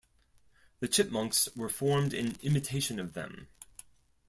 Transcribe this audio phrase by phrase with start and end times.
[0.79, 3.49] The Chipmunks were formed in imitation of them.